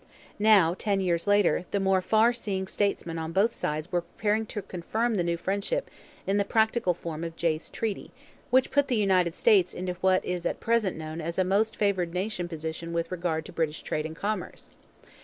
Now, 0.39 0.73
ten 0.73 0.99
years 0.99 1.27
later, 1.27 1.65
the 1.69 1.79
more 1.79 2.01
far 2.01 2.33
seeing 2.33 2.65
statesmen 2.65 3.19
on 3.19 3.31
both 3.31 3.53
sides 3.53 3.91
were 3.91 4.01
preparing 4.01 4.47
to 4.47 4.63
confirm 4.63 5.13
the 5.13 5.23
new 5.23 5.37
friendship 5.37 5.91
in 6.25 6.37
the 6.37 6.43
practical 6.43 6.95
form 6.95 7.23
of 7.23 7.35
Jay's 7.35 7.69
Treaty, 7.69 8.09
which 8.49 8.71
put 8.71 8.87
the 8.87 8.97
United 8.97 9.35
States 9.35 9.75
into 9.75 9.93
what 10.01 10.25
is 10.25 10.43
at 10.47 10.59
present 10.59 10.97
known 10.97 11.21
as 11.21 11.37
a 11.37 11.43
most 11.43 11.75
favoured 11.75 12.15
nation 12.15 12.47
position 12.49 12.93
with 12.93 13.11
regard 13.11 13.45
to 13.45 13.53
British 13.53 13.83
trade 13.83 14.07
and 14.07 14.15
commerce. 14.15 14.71